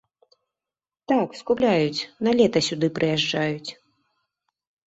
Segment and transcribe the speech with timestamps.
[1.11, 3.69] Так, скупляюць, на лета сюды прыязджаюць.